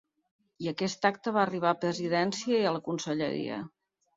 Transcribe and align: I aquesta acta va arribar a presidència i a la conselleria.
I 0.65 0.69
aquesta 0.71 1.11
acta 1.15 1.35
va 1.35 1.43
arribar 1.43 1.73
a 1.75 1.79
presidència 1.83 2.65
i 2.65 2.69
a 2.71 2.73
la 2.79 2.83
conselleria. 2.89 3.61